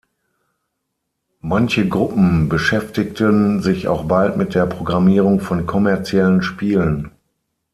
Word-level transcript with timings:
Manche 1.41 1.87
Gruppen 1.87 2.49
beschäftigten 2.49 3.61
sich 3.61 3.87
auch 3.87 4.05
bald 4.05 4.35
mit 4.35 4.55
der 4.55 4.65
Programmierung 4.65 5.39
von 5.39 5.67
kommerziellen 5.67 6.41
Spielen. 6.41 7.11